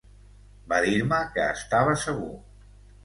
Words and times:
Va 0.71 0.79
dir-me 0.87 1.19
que 1.37 1.45
estava 1.59 1.95
segur. 2.07 2.33